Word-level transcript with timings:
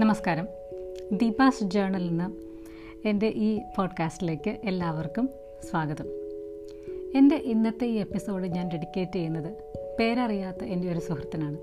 നമസ്കാരം. 0.00 0.48
ദീപാസ് 1.12 1.64
ജേണലിൽ 1.64 2.08
നിന്ന് 2.08 2.32
എന്റെ 3.08 3.26
ഈ 3.26 3.60
പോഡ്കാസ്റ്റിലേക്ക് 3.78 4.50
എല്ലാവർക്കും 4.50 5.30
സ്വാഗതം. 5.70 6.04
എന്റെ 7.14 7.36
ഇന്നത്തെ 7.36 7.84
ഈ 7.84 7.96
എപ്പിസോഡ് 7.96 8.46
ഞാൻ 8.46 8.68
ഡെഡിക്കേറ്റ് 8.68 9.12
ചെയ്യുന്നത് 9.12 9.52
പേരറിയാത്ത 9.98 10.64
എന്റെ 10.64 10.92
ഒരു 10.92 10.98
സുഹൃത്തിനാണ്. 10.98 11.58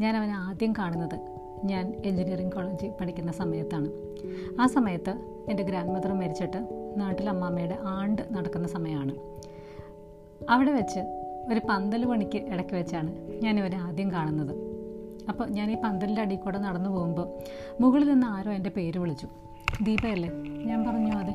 ഞാൻ 0.00 0.16
അവനെ 0.16 0.32
ആദ്യം 0.32 0.72
കാണുന്നത് 0.72 1.20
ഞാൻ 1.64 2.02
എൻജിനീയറിംഗ് 2.04 2.52
കോളേജിൽ 2.52 2.92
പഠിക്കുന്ന 3.00 3.32
സമയത്താണ്. 3.32 3.92
ആ 4.60 4.66
സമയത്ത് 4.66 5.10
എന്റെ 5.50 5.62
ഗ്രാൻഡ് 5.62 5.90
മദർ 5.90 6.12
മരിച്ചിട്ട് 6.12 6.92
നാട്ടിൽ 6.96 7.28
അമ്മാമ്മയുടെ 7.28 7.78
ആണ്ട് 7.80 8.22
നടക്കുന്ന 8.32 8.68
സമയമാണ്. 8.68 9.16
അവിടെ 10.50 10.72
വെച്ച് 10.72 11.00
ഒരു 11.52 11.60
പന്തൽ 11.70 12.04
പണിക്ക് 12.04 12.36
ഇടയ്ക്ക് 12.36 12.74
വെച്ചാണ് 12.74 13.32
ഞാൻ 13.42 13.58
ഇവനെ 13.58 13.76
ആദ്യം 13.76 14.12
കാണുന്നത്. 14.12 14.69
അപ്പോൾ 15.30 15.48
ഞാൻ 15.48 15.72
ഈ 15.72 15.76
പന്തലിന്റെ 15.84 16.22
അടിയിൽ 16.22 16.38
കൂടെ 16.38 16.58
നടന്നു 16.58 16.90
പോകുമ്പോൾ 16.90 17.28
മുകളിൽ 17.80 18.12
നിന്ന് 18.12 18.26
ആരോ 18.26 18.52
എന്റെ 18.52 18.70
പേര് 18.70 18.98
വിളിച്ചു. 18.98 19.28
ദീപയല്ലേ? 19.82 20.30
ഞാൻ 20.64 20.84
പറഞ്ഞു 20.84 21.12
അതെ. 21.12 21.34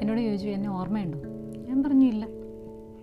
എന്നോട് 0.00 0.20
ചോദിച്ചു 0.20 0.48
എന്നെ 0.48 0.70
ഓർമ്മയുണ്ടോ? 0.70 1.18
ഞാൻ 1.68 1.82
പറഞ്ഞു 1.82 2.06
ഇല്ല. 2.06 2.26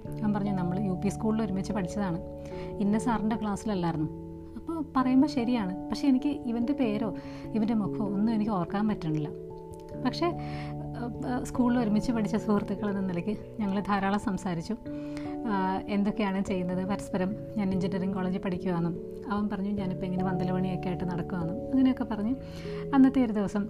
ഞാൻ 0.10 0.34
പറഞ്ഞു 0.34 0.52
നമ്മൾ 0.52 0.80
യു 0.80 0.92
പി 0.92 1.10
സ്കൂളിൽ 1.10 1.42
ഒരുമിച്ച് 1.42 1.74
പഠിച്ചതാണ്. 1.74 2.22
ഇന്ന 2.80 2.98
സാറിന്റെ 2.98 3.36
ക്ലാസ്സിലല്ലായിരുന്നു. 3.36 4.08
അപ്പോൾ 4.56 4.86
പറയുമ്പോൾ 4.96 5.28
ശരിയാണ്. 5.28 5.90
പക്ഷേ 5.90 6.08
എനിക്ക് 6.08 6.30
ഇവന്റെ 6.30 6.74
പേരോ 6.74 7.16
ഇവന്റെ 7.54 7.74
മുഖമോ 7.74 8.06
ഒന്നും 8.06 8.34
എനിക്ക് 8.34 8.52
ഓർക്കാൻ 8.52 8.88
പറ്റണില്ല. 8.88 9.30
പക്ഷേ 10.06 10.34
സ്കൂളിൽ 11.44 11.80
ഒരുമിച്ച് 11.80 12.12
പഠിച്ച 12.12 12.36
സുഹൃത്തുക്കൾ 12.36 12.90
എന്ന 12.90 13.02
നിലയ്ക്ക് 13.02 13.38
ഞങ്ങൾ 13.60 13.80
ധാരാളം 13.80 14.20
സംസാരിച്ചു. 14.20 14.76
എന്തൊക്കെയാണ് 15.88 16.44
ചെയ്യുന്നത്? 16.44 16.86
പരസ്പരം 16.86 17.36
ഞാൻ 17.58 17.74
എഞ്ചിനീയറിംഗ് 17.74 18.16
കോളേജിൽ 18.16 18.42
പഠിക്കുവാന്നും 18.46 18.94
അവൻ 19.32 19.50
പറഞ്ഞു 19.50 19.70
ഞാനിപ്പോൾ 19.70 20.06
ഇങ്ങനെ 20.06 20.24
പന്തലമണിയൊക്കെ 20.24 20.88
ആയിട്ട് 20.88 21.06
നടക്കുവാന്നും 21.12 21.58
അങ്ങനെയൊക്കെ 21.72 22.04
പറഞ്ഞ് 22.04 22.36
അന്നത്തെ 22.94 23.26
ഒരു 23.26 23.32
ദിവസം 23.32 23.64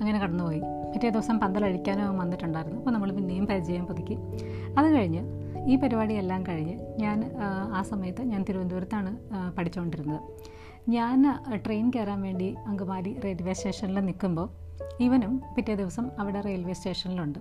അങ്ങനെ 0.00 0.18
കടന്നുപോയി. 0.18 0.60
പിറ്റേ 0.92 1.08
ദിവസം 1.08 1.40
പന്തലഴിക്കാനും 1.40 2.04
അവൻ 2.06 2.16
വന്നിട്ടുണ്ടായിരുന്നു. 2.18 2.78
അപ്പോൾ 2.78 2.90
നമ്മൾ 2.90 3.12
പിന്നെയും 3.12 3.46
പരിചയം 3.46 3.84
പുതുക്കി. 3.86 4.16
അത് 4.78 4.86
കഴിഞ്ഞ് 4.86 5.22
ഈ 5.70 5.76
പരിപാടിയെല്ലാം 5.76 6.46
കഴിഞ്ഞ് 6.46 6.76
ഞാൻ 7.00 7.18
ആ 7.72 7.82
സമയത്ത് 7.82 8.22
ഞാൻ 8.22 8.44
തിരുവനന്തപുരത്താണ് 8.48 9.12
പഠിച്ചുകൊണ്ടിരുന്നത് 9.56 10.20
ഞാൻ 10.88 11.22
ട്രെയിൻ 11.66 11.92
കയറാൻ 11.96 12.22
വേണ്ടി 12.22 12.56
അങ്കമാലി 12.66 13.20
റെയിൽവേ 13.24 13.52
സ്റ്റേഷനിൽ 13.52 14.00
നിൽക്കുമ്പോൾ 14.00 14.48
ഇവനും 15.00 15.42
പിറ്റേ 15.56 15.74
ദിവസം 15.74 16.10
അവിടെ 16.18 16.40
റെയിൽവേ 16.40 16.72
സ്റ്റേഷനിലുണ്ട്. 16.72 17.38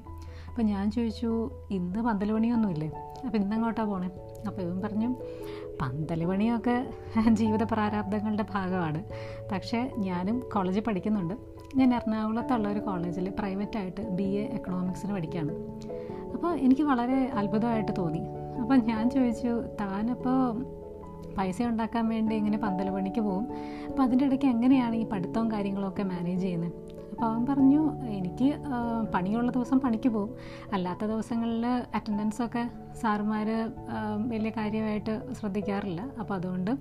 അപ്പോൾ 0.55 0.67
ഞാൻ 0.67 0.91
ചോദിച്ചു 0.91 1.51
ഇന്ന് 1.71 1.99
പന്തൽ 1.99 2.31
പണിയൊന്നുമില്ലേ 2.33 2.91
അപ്പോൾ 3.25 3.37
ഇന്നങ്ങോട്ടാണ് 3.37 3.89
പോണേ. 3.89 4.09
അപ്പോൾ 4.47 4.61
ഇവൻ 4.61 4.81
പറഞ്ഞു 4.81 5.15
പന്തൽ 5.81 6.25
പണിയൊക്കെ 6.25 6.75
ജീവിത 7.29 7.63
പ്രാരാബ്ദങ്ങളുടെ 7.63 8.45
ഭാഗമാണ്. 8.51 9.03
പക്ഷേ 9.51 9.91
ഞാനും 9.97 10.39
കോളേജിൽ 10.53 10.81
പഠിക്കുന്നുണ്ട്. 10.81 11.33
ഞാൻ 11.75 11.95
എറണാകുളത്തുള്ള 11.95 12.67
ഒരു 12.67 12.79
കോളേജിൽ 12.79 13.29
പ്രൈവറ്റായിട്ട് 13.29 14.01
ബി 14.01 14.23
എ 14.23 14.45
എക്കണോമിക്സിന് 14.53 15.13
പഠിക്കുകയാണ് 15.13 15.51
അപ്പോൾ 16.33 16.55
എനിക്ക് 16.55 16.81
വളരെ 16.81 17.31
അത്ഭുതമായിട്ട് 17.33 17.91
തോന്നി. 17.97 18.23
അപ്പം 18.61 18.77
ഞാൻ 18.77 19.09
ചോദിച്ചു 19.09 19.63
താനപ്പോൾ 19.81 20.39
പൈസ 21.37 21.61
ഉണ്ടാക്കാൻ 21.61 22.09
വേണ്ടി 22.09 22.35
ഇങ്ങനെ 22.35 22.57
പന്തൽ 22.57 22.89
പണിക്ക് 22.89 23.21
പോകും 23.21 23.47
അപ്പോൾ 23.87 24.03
അതിന്റെ 24.03 24.25
ഇടയ്ക്ക് 24.25 24.45
എങ്ങനെയാണ് 24.45 24.95
ഈ 24.95 25.05
പഠിത്തവും 25.05 25.51
കാര്യങ്ങളൊക്കെ 25.51 26.03
മാനേജ് 26.03 26.41
ചെയ്യുന്നത് 26.41 26.94
അപ്പോൾ 27.15 27.27
അവൻ 27.31 27.45
പറഞ്ഞു 27.49 27.81
എനിക്ക് 28.17 28.47
പണിയുള്ള 29.13 29.49
ദിവസം 29.57 29.77
പണിക്ക് 29.83 30.09
പോകും 30.15 30.31
അല്ലാത്ത 30.75 31.03
ദിവസങ്ങളിൽ 31.11 31.65
അറ്റൻഡൻസൊക്കെ 31.97 32.63
സാറുമാർ 33.01 33.47
വലിയ 34.31 34.51
കാര്യമായിട്ട് 34.57 35.13
ശ്രദ്ധിക്കാറില്ല. 35.37 36.01
അപ്പോൾ 36.21 36.33
അതുകൊണ്ട് 36.35 36.71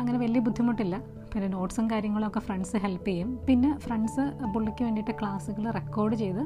അങ്ങനെ 0.00 0.18
വലിയ 0.24 0.40
ബുദ്ധിമുട്ടില്ല. 0.46 0.96
പിന്നെ 1.32 1.48
നോട്ട്സും 1.48 1.90
കാര്യങ്ങളൊക്കെ 1.90 2.40
ഫ്രണ്ട്സ് 2.46 2.76
ഹെൽപ്പ് 2.76 3.06
ചെയ്യും. 3.08 3.28
പിന്നെ 3.48 3.78
ഫ്രണ്ട്സ് 3.78 4.24
പുള്ളിക്ക് 4.54 4.82
വേണ്ടിയിട്ട് 4.84 5.14
ക്ലാസ്സുകൾ 5.20 5.64
റെക്കോർഡ് 5.78 6.16
ചെയ്ത് 6.22 6.42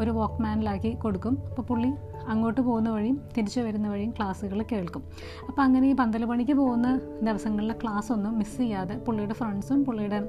ഒരു 0.00 0.10
വാക്ക്മാനിലാക്കി 0.10 0.92
കൊടുക്കും. 1.04 1.34
അപ്പോൾ 1.50 1.62
പുള്ളി 1.62 1.90
അങ്ങോട്ട് 2.32 2.60
പോകുന്ന 2.60 2.88
വഴിയും 2.90 3.20
തിരിച്ചു 3.36 3.60
വരുന്ന 3.60 3.88
വഴിയും 3.88 4.10
ക്ലാസ്സുകൾ 4.10 4.58
കേൾക്കും. 4.72 5.02
അപ്പോൾ 5.48 5.62
അങ്ങനെ 5.62 5.86
ഈ 5.92 5.96
പന്തൽ 6.02 6.24
പണിക്ക് 6.24 6.52
പോകുന്ന 6.52 6.88
ദിവസങ്ങളിലെ 7.22 7.76
ക്ലാസ്സൊന്നും 7.82 8.34
മിസ് 8.38 8.58
ചെയ്യാതെ 8.62 8.96
പുള്ളിയുടെ 9.06 9.34
ഫ്രണ്ട്സും 9.34 9.84
പുള്ളിയുടെ 9.84 10.20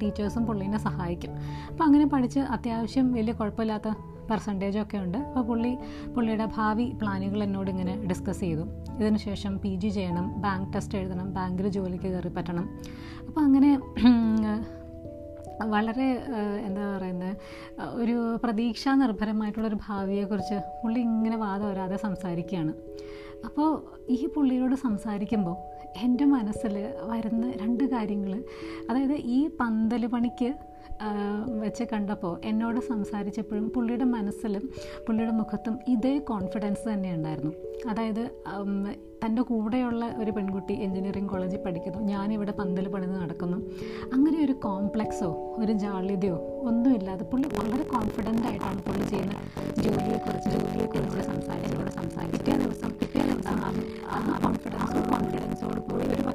ടീച്ചേഴ്സും 0.00 0.46
പുള്ളീനെ 0.46 0.78
സഹായിക്കും. 0.86 1.32
അപ്പോൾ 1.70 1.84
അങ്ങനെ 1.84 2.06
പഠിച്ച് 2.14 2.40
അത്യാവശ്യം 2.56 3.06
വലിയ 3.12 3.34
കുഴപ്പമില്ലാത്ത 3.40 3.88
പെർസെന്റേജൊക്കെ 4.30 4.96
ഉണ്ട്. 5.04 5.16
അപ്പോൾ 5.18 5.42
പുള്ളി 5.48 5.72
പുള്ളിയുടെ 6.14 6.46
ഭാവി 6.56 6.86
പ്ലാനുകൾ 7.00 7.40
എന്നോട് 7.46 7.70
ഇങ്ങനെ 7.70 7.94
ഡിസ്കസ് 8.10 8.40
ചെയ്തു. 8.40 8.64
ഇതിനുശേഷം 9.00 9.58
പി 9.64 9.72
ജി 9.82 9.88
ചെയ്യണം 9.88 10.26
ബാങ്ക് 10.44 10.68
ടെസ്റ്റ് 10.74 10.98
എഴുതണം 10.98 11.28
ബാങ്കിൽ 11.38 11.68
ജോലിക്ക് 11.68 12.04
കയറി 12.04 12.30
പറ്റണം. 12.36 12.68
അപ്പോൾ 13.26 13.40
അങ്ങനെ 13.40 13.72
വളരെ 15.72 16.06
എന്താ 16.66 16.84
പറയുന്നത് 16.96 17.36
ഒരു 18.02 18.14
പ്രതീക്ഷാ 18.44 18.92
നിർഭരമായിട്ടുള്ളൊരു 18.94 19.78
ഭാവിയെക്കുറിച്ച് 19.86 20.56
പുള്ളി 20.82 21.00
ഇങ്ങനെ 21.00 21.36
വാദം 21.36 21.66
വരാതെ 21.70 21.96
സംസാരിക്കുകയാണ്. 21.96 22.72
അപ്പോൾ 23.46 23.68
ഈ 24.08 24.26
പുള്ളിയോട് 24.26 24.74
സംസാരിക്കുമ്പോൾ 24.74 25.56
എന്റെ 26.00 26.24
മനസ്സിൽ 26.24 26.74
വരുന്ന 27.04 27.52
രണ്ട് 27.62 27.84
കാര്യങ്ങൾ 27.84 28.34
അതായത് 28.90 29.16
ഈ 29.30 29.50
പന്തൽ 29.60 30.06
പണിക്ക് 30.06 30.50
വെച്ച് 31.58 31.84
കണ്ടപ്പോൾ 31.92 32.40
എന്നോട് 32.44 32.80
സംസാരിച്ചപ്പോഴും 32.80 33.68
പുള്ളിയുടെ 33.68 34.04
മനസ്സിലും 34.04 34.64
പുള്ളിയുടെ 35.06 35.32
മുഖത്തും 35.32 35.78
ഇതേ 35.88 36.18
കോൺഫിഡൻസ് 36.18 36.88
തന്നെ 36.88 37.14
ഉണ്ടായിരുന്നു 37.14 37.52
അതായത് 37.88 38.22
തന്റെ 39.24 39.42
കൂടെയുള്ള 39.42 40.04
ഒരു 40.18 40.30
പെൺകുട്ടി 40.30 40.74
എൻജിനീയറിംഗ് 40.74 41.30
കോളേജിൽ 41.30 41.60
പഠിക്കുന്നു 41.64 42.00
ഞാനിവിടെ 42.00 42.52
പന്തൽ 42.52 42.88
പണിത് 42.88 43.16
നടക്കുന്നു 43.22 43.58
അങ്ങനെ 44.12 44.44
ഒരു 44.44 44.52
കോംപ്ലക്സോ 44.52 45.30
ഒരു 45.58 45.72
ജാള്യതയോ 45.72 46.38
ഒന്നുമില്ലാതെ 46.62 47.24
പുള്ളി 47.24 47.48
വളരെ 47.56 47.82
കോൺഫിഡന്റ് 47.82 48.46
ആയിട്ടാണ് 48.46 48.82
പുള്ളി 48.82 49.06
ചെയ്യുന്ന 49.10 49.34
ജോലിയെക്കുറിച്ച് 49.82 50.50
ജോലിയെക്കുറിച്ച് 50.50 51.22
സംസാരിച്ചതോടെ 51.28 51.90
സംസാരിച്ചു 51.90 52.38
പിറ്റേ 52.38 52.56
ദിവസം 52.56 52.92
പിറ്റേ 53.00 53.22
ദിവസം 53.22 53.58
കോൺഫിഡൻസ് 54.42 55.01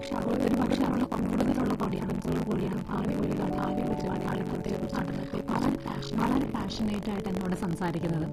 കൂടി 0.07 0.15
അവർ 0.15 0.37
പക്ഷേ 0.37 0.45
ഒരു 0.47 0.55
പക്ഷേ 0.61 0.83
അവൾ 0.83 0.99
കൂടുതലുള്ള 1.03 1.73
കോൺഫിഡൻസോട് 1.73 2.39
കൂടിയാണ് 2.49 2.81
ഭാവി 2.89 3.13
കൂടിയാണ് 3.15 3.55
ഭാവി 3.57 3.81
കുറിച്ച് 3.81 4.07
വളരെ 4.07 4.43
വളരെ 6.17 6.45
പാഷനേറ്റ് 6.45 7.09
ആയിട്ട് 7.09 7.29
എന്നോട് 7.29 7.55
സംസാരിക്കുന്നത് 7.55 8.27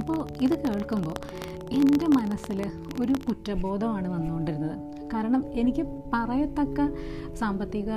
അപ്പോൾ 0.00 0.28
ഇത് 0.40 0.54
കേൾക്കുമ്പോൾ 0.64 1.16
എന്റെ 1.72 2.06
മനസ്സിൽ 2.06 2.58
ഒരു 3.00 3.12
കുറ്റബോധമാണ് 3.28 4.08
വന്നുകൊണ്ടിരുന്നത് 4.08 4.76
കാരണം 5.12 5.44
എനിക്ക് 5.54 5.82
പറയത്തക്ക 6.14 6.80
സാമ്പത്തിക 7.34 7.90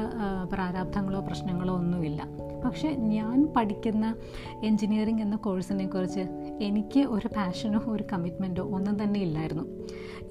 പ്രാരാബ്ധങ്ങളോ 0.44 1.20
പ്രശ്നങ്ങളോ 1.20 1.74
ഒന്നുമില്ല. 1.74 2.22
പക്ഷേ 2.66 2.90
ഞാൻ 2.90 3.53
പഠിക്കുന്ന 3.58 4.16
എൻജിനീയറിംഗ് 4.64 5.22
എന്ന 5.22 5.36
കോഴ്സിനെ 5.36 5.88
കുറിച്ച് 5.88 6.24
എനിക്ക് 6.62 7.00
ഒരു 7.00 7.28
പാഷനോ 7.28 7.80
ഒരു 7.86 8.03
കമ്മിറ്റ്മെന്റോ 8.14 8.64
ഒന്നും 8.64 9.03
തന്നെ 9.03 9.20
ഇല്ലായിരുന്നു. 9.20 9.66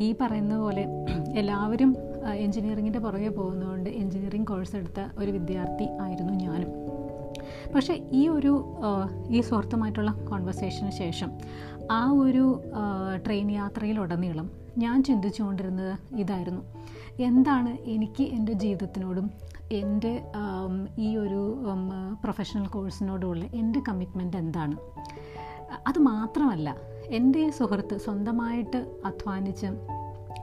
ഈ 0.00 0.14
പറയുന്ന 0.20 0.58
പോലെ 0.58 0.84
എല്ലാവരും 1.40 1.96
എൻജിനീയറിങ്ങിന്റെ 2.34 2.98
പുറകെ 2.98 3.28
പോകുന്നതുകൊണ്ട് 3.28 3.90
എൻജിനീയറിംഗ് 3.90 4.46
കോഴ്സ് 4.46 4.76
എടുത്ത 4.76 5.00
ഒരു 5.18 5.30
വിദ്യാർത്ഥി 5.30 5.86
ആയിരുന്നു 6.00 6.32
ഞാനും. 6.32 6.72
പക്ഷേ 7.74 7.94
ഈ 8.12 8.28
ഒരു 8.28 8.52
ഈ 9.30 9.40
സുഹൃത്തുമായിട്ടുള്ള 9.40 10.10
കോൺവെർസേഷന് 10.30 10.90
ശേഷം 10.90 11.30
ആ 11.90 12.10
ഒരു 12.10 12.62
ട്രെയിൻ 13.26 13.50
യാത്രയിലുടനീളം 13.50 14.50
ഞാൻ 14.78 15.02
ചിന്തിച്ചുകൊണ്ടിരുന്നത് 15.02 16.16
ഇതായിരുന്നു. 16.16 16.62
എന്താണ് 17.20 17.72
എനിക്ക് 17.88 18.22
എന്റെ 18.22 18.52
ജീവിതത്തിനോടും 18.52 19.30
എന്റെ 19.72 20.22
ഈ 20.98 21.16
ഒരു 21.16 21.64
പ്രൊഫഷണൽ 22.24 22.66
കോഴ്സിനോടുള്ള 22.66 23.44
എന്റെ 23.44 23.82
കമ്മിറ്റ്മെന്റ് 23.88 24.36
എന്താണ്? 24.36 24.76
അത് 25.86 25.98
മാത്രമല്ല 25.98 26.76
എന്റെ 27.06 27.38
ഈ 27.38 27.50
സുഹൃത്ത് 27.50 27.96
സ്വന്തമായിട്ട് 27.98 28.96
അധ്വാനിച്ച് 29.04 29.66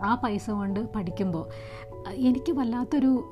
ആ 0.03 0.15
പൈസ 0.15 0.49
കൊണ്ട് 0.49 0.93
പഠിക്കുമ്പോൾ 0.93 1.49
എനിക്ക് 2.13 2.51
വല്ലാത്തൊരു 2.51 3.29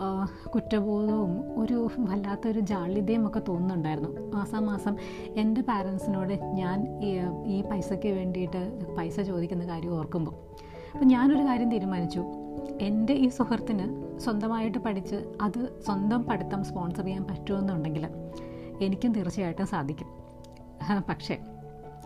കുറ്റബോധവും 0.56 1.60
ഒരു 1.60 1.90
വല്ലാത്തൊരു 2.00 2.60
ജാള്യതയും 2.60 3.28
ഒക്കെ 3.28 3.42
തോന്നുന്നുണ്ടായിരുന്നു. 3.48 4.38
മാസാമാസം 4.38 4.96
എന്റെ 5.36 5.62
പാരൻസിനോട് 5.62 6.34
ഞാൻ 6.34 7.04
ഈ 7.46 7.62
പൈസയ്ക്ക് 7.62 8.08
വേണ്ടിയിട്ട് 8.08 8.96
പൈസ 8.96 9.20
ചോദിക്കുന്ന 9.20 9.68
കാര്യം 9.68 9.98
ഓർക്കുമ്പോൾ. 9.98 10.32
അപ്പോൾ 10.94 11.06
ഞാനൊരു 11.06 11.44
കാര്യം 11.44 11.72
തീരുമാനിച്ചു. 11.72 12.39
എന്റെ 12.82 13.14
ഈ 13.14 13.28
സുഹൃത്തിന് 13.28 14.20
സ്വന്തമായിട്ട് 14.20 14.78
പഠിച്ച് 14.78 15.34
അത് 15.42 15.82
സ്വന്തം 15.86 16.24
പഠിത്തം 16.24 16.64
സ്പോൺസർ 16.64 17.04
ചെയ്യാൻ 17.04 17.28
പറ്റുമെന്നുണ്ടെങ്കിൽ 17.28 18.08
എനിക്കും 18.82 19.14
തീർച്ചയായിട്ടും 19.14 19.68
സാധിക്കും. 19.68 20.08
പക്ഷേ 21.10 21.38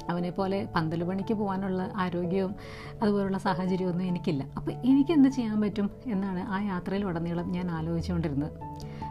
അവനെ 0.10 0.30
പോലെ 0.30 0.68
പന്തൽ 0.76 1.34
പോകാനുള്ള 1.34 1.92
ആരോഗ്യവും 1.96 2.56
അതുപോലുള്ള 3.02 3.38
സാഹചര്യമൊന്നും 3.38 4.06
എനിക്കില്ല. 4.06 4.44
അപ്പോൾ 4.58 4.72
എനിക്ക് 4.72 5.12
എന്ത് 5.12 5.30
ചെയ്യാൻ 5.30 5.62
പറ്റും 5.62 5.92
എന്നാണ് 6.06 6.40
ആ 6.40 6.62
യാത്രയിൽ 6.62 7.06
ഉടനീളം 7.06 7.52
ഞാൻ 7.52 7.72
ആലോചിച്ചുകൊണ്ടിരുന്നത്. 7.72 8.52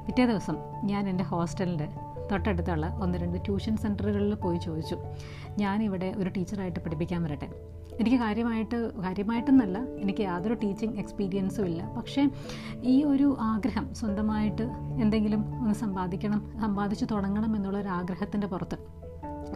പിറ്റേ 0.07 0.27
ദിവസം 0.27 0.57
ഞാൻ 0.85 1.09
എന്റെ 1.09 1.25
ഹോസ്റ്റലിന്റെ 1.25 1.89
തൊട്ടടുത്തുള്ള 2.33 2.87
ഒന്ന് 3.03 3.19
രണ്ട് 3.19 3.39
ട്യൂഷൻ 3.45 3.77
സെന്ററുകളിൽ 3.77 4.35
പോയി 4.35 4.59
ചോദിച്ചു. 4.59 4.99
ഞാനിവിടെ 5.59 6.15
ഒരു 6.19 6.31
ടീച്ചറായിട്ട് 6.31 6.81
പഠിപ്പിക്കാൻ 6.81 7.23
വരട്ടെ. 7.23 7.49
എനിക്ക് 8.03 8.17
കാര്യമായിട്ട് 8.17 8.79
കാര്യമായിട്ടെന്നല്ല. 9.03 9.79
എനിക്ക് 10.03 10.23
യാതൊരു 10.23 10.55
ടീച്ചിങ് 10.63 10.97
എക്സ്പീരിയൻസും 10.99 11.67
ഇല്ല. 11.67 11.83
പക്ഷേ 11.97 12.23
ഈ 12.83 13.05
ഒരു 13.05 13.37
ആഗ്രഹം 13.41 13.95
സ്വന്തമായിട്ട് 13.95 14.65
എന്തെങ്കിലും 15.03 15.43
ഒന്ന് 15.61 15.75
സമ്പാദിക്കണം 15.75 16.41
സമ്പാദിച്ചു 16.63 17.07
തുടങ്ങണം 17.13 17.57
എന്നുള്ളൊരു 17.57 17.89
ആഗ്രഹത്തിന്റെ 17.89 18.47
പുറത്ത് 18.47 18.79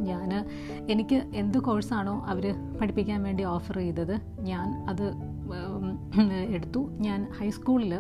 ഞാൻ 0.00 0.30
എനിക്ക് 0.90 1.18
എന്ത് 1.34 1.58
കോഴ്സാണോ 1.58 2.14
അവർ 2.26 2.44
പഠിപ്പിക്കാൻ 2.80 3.22
വേണ്ടി 3.22 3.44
ഓഫർ 3.44 3.76
ചെയ്തത് 3.76 4.14
ഞാൻ 4.50 4.66
അത് 4.90 5.06
എടുത്തു. 6.56 6.80
ഞാൻ 7.06 7.20
ഹൈസ്കൂളിൽ 7.38 7.94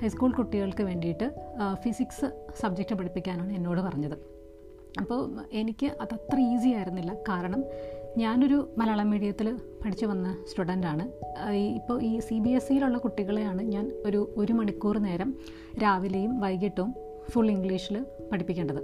ഹൈസ്കൂൾ 0.00 0.32
കുട്ടികൾക്ക് 0.32 0.82
വേണ്ടിയിട്ട് 0.82 1.28
ഫിസിക്സ് 1.84 2.28
സബ്ജക്റ്റ് 2.60 2.94
പഠിപ്പിക്കാനാണ് 2.94 3.52
എന്നോട് 3.52 3.80
പറഞ്ഞത്. 3.80 4.16
അപ്പോൾ 5.00 5.20
എനിക്ക് 5.52 5.88
അതത്ര 6.02 6.38
ഈസി 6.40 6.68
ആയിരുന്നില്ല. 6.68 7.14
കാരണം 7.28 7.64
ഞാനൊരു 8.16 8.68
മലയാളം 8.78 9.10
മീഡിയത്തിൽ 9.10 9.56
പഠിച്ചു 9.84 10.06
വന്ന 10.06 10.36
സ്റ്റുഡന്റാണ് 10.50 11.08
ഇപ്പോൾ 11.52 12.02
ഈ 12.02 12.20
സി 12.20 12.38
ബി 12.38 12.50
എസ് 12.50 12.68
സിയിലുള്ള 12.68 12.98
കുട്ടികളെയാണ് 12.98 13.62
ഞാൻ 13.62 13.92
ഒരു 14.06 14.34
ഒരു 14.36 14.52
മണിക്കൂർ 14.52 14.98
നേരം 14.98 15.34
രാവിലെയും 15.82 16.40
വൈകിട്ടും 16.40 16.94
ഫുൾ 17.30 17.50
ഇംഗ്ലീഷിൽ 17.50 18.06
പഠിപ്പിക്കേണ്ടത്. 18.32 18.82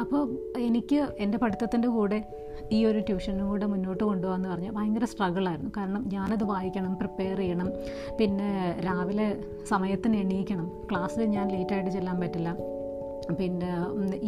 അപ്പോൾ 0.00 0.38
എനിക്ക് 0.58 1.08
എന്റെ 1.18 1.38
പഠിത്തത്തിന്റെ 1.38 1.88
കൂടെ 1.88 2.24
ഈ 2.72 2.84
ഒരു 2.84 2.98
ട്യൂഷനും 2.98 3.48
കൂടെ 3.48 3.66
മുന്നോട്ട് 3.66 4.04
കൊണ്ടുപോകാമെന്ന് 4.04 4.48
പറഞ്ഞാൽ 4.48 4.70
ഭയങ്കര 4.70 5.04
സ്ട്രഗിളായിരുന്നു 5.04 5.72
കാരണം 5.76 6.10
ഞാനത് 6.12 6.44
വായിക്കണം 6.44 6.94
പ്രിപ്പയർ 6.94 7.36
ചെയ്യണം 7.36 7.72
പിന്നെ 8.18 8.80
രാവിലെ 8.86 9.42
സമയത്തിന് 9.68 10.16
എണീക്കണം. 10.16 10.70
ക്ലാസ്സിൽ 10.90 11.24
ഞാൻ 11.24 11.48
ലേറ്റായിട്ട് 11.48 11.90
ചെല്ലാൻ 11.90 12.20
പറ്റില്ല. 12.20 12.56
പിന്നെ 13.38 13.70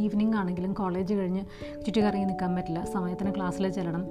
ഈവനിങ് 0.03 0.35
ആണെങ്കിലും 0.35 0.73
കോളേജ് 0.73 1.15
കഴിഞ്ഞ് 1.15 1.43
ചുറ്റിക്കറങ്ങി 1.85 2.25
നിൽക്കാൻ 2.25 2.56
പറ്റില്ല. 2.56 2.85
സമയത്തിന് 2.85 3.35
ക്ലാസ്സിൽ 3.35 3.69
ചെല്ലണം. 3.69 4.05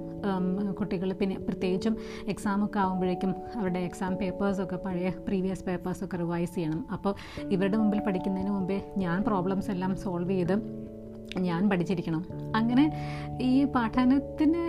കുട്ടികൾ 0.78 1.12
പിന്നെ 1.12 1.36
പ്രത്യേകിച്ചും 1.36 1.96
എക്സാമൊക്കെ 2.28 2.78
ആകുമ്പോഴേക്കും 2.78 3.34
അവരുടെ 3.56 3.78
എക്സാം 3.78 4.14
പേപ്പേഴ്സൊക്കെ 4.14 4.76
പഴയ 4.76 5.10
പ്രീവിയസ് 5.28 5.64
പേപ്പേഴ്സൊക്കെ 5.64 6.16
റിവൈസ് 6.16 6.54
ചെയ്യണം. 6.54 6.86
അപ്പോൾ 6.92 7.14
ഇവരുടെ 7.54 7.76
മുമ്പിൽ 7.76 8.00
പഠിക്കുന്നതിന് 8.06 8.50
മുമ്പേ 8.50 8.78
ഞാൻ 8.96 9.24
പ്രോബ്ലംസ് 9.24 9.70
എല്ലാം 9.70 9.96
സോൾവ് 9.96 10.30
ചെയ്ത് 10.30 10.54
ഞാൻ 11.38 11.70
പഠിച്ചിരിക്കണം. 11.70 12.24
അങ്ങനെ 12.56 12.84
ഈ 13.42 13.64
പഠനത്തിന് 13.64 14.62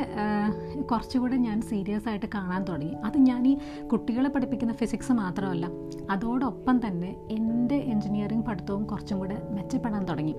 കുറച്ചുകൂടെ 0.84 1.36
ഞാൻ 1.36 1.62
സീരിയസ് 1.62 2.10
ആയിട്ട് 2.10 2.26
കാണാൻ 2.36 2.64
തുടങ്ങി. 2.64 2.94
അത് 2.94 3.18
ഞാൻ 3.18 3.48
ഈ 3.48 3.58
കുട്ടികളെ 3.92 4.30
പഠിപ്പിക്കുന്ന 4.30 4.74
ഫിസിക്സ് 4.74 5.12
മാത്രമല്ല 5.12 5.70
അതോടൊപ്പം 6.12 6.88
തന്നെ 6.88 7.16
എന്റെ 7.30 7.76
എൻജിനീയറിംഗ് 7.76 8.46
പഠിത്തവും 8.46 8.84
കുറച്ചും 8.84 9.20
കൂടെ 9.20 9.42
മെച്ചപ്പെടാൻ 9.50 10.06
തുടങ്ങി. 10.06 10.36